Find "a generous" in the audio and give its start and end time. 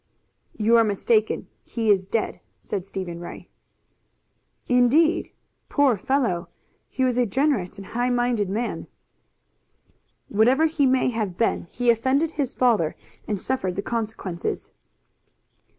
7.19-7.77